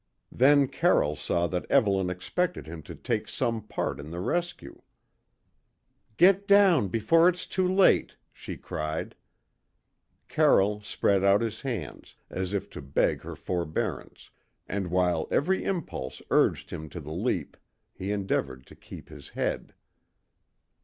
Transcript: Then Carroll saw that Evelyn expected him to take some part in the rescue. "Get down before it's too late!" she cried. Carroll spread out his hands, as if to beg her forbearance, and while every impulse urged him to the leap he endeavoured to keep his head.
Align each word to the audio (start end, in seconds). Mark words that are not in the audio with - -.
Then 0.31 0.67
Carroll 0.67 1.15
saw 1.15 1.45
that 1.45 1.69
Evelyn 1.69 2.09
expected 2.09 2.65
him 2.65 2.81
to 2.89 2.95
take 2.95 3.27
some 3.27 3.61
part 3.61 3.99
in 3.99 4.09
the 4.09 4.19
rescue. 4.19 4.81
"Get 6.17 6.47
down 6.47 6.87
before 6.87 7.29
it's 7.29 7.45
too 7.45 7.67
late!" 7.67 8.17
she 8.33 8.57
cried. 8.57 9.13
Carroll 10.27 10.81
spread 10.81 11.23
out 11.23 11.41
his 11.41 11.61
hands, 11.61 12.15
as 12.31 12.51
if 12.51 12.67
to 12.71 12.81
beg 12.81 13.21
her 13.21 13.35
forbearance, 13.35 14.31
and 14.65 14.87
while 14.89 15.27
every 15.29 15.63
impulse 15.63 16.23
urged 16.31 16.71
him 16.71 16.89
to 16.89 16.99
the 16.99 17.13
leap 17.13 17.55
he 17.93 18.11
endeavoured 18.11 18.65
to 18.65 18.75
keep 18.75 19.09
his 19.09 19.29
head. 19.29 19.75